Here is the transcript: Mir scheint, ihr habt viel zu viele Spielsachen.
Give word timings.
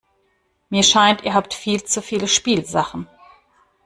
Mir 0.69 0.81
scheint, 0.81 1.21
ihr 1.21 1.35
habt 1.35 1.53
viel 1.53 1.83
zu 1.83 2.01
viele 2.01 2.27
Spielsachen. 2.27 3.07